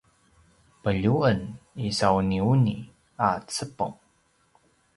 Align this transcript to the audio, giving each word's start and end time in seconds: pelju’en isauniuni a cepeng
pelju’en 0.81 1.39
isauniuni 1.89 2.77
a 3.27 3.27
cepeng 3.53 3.95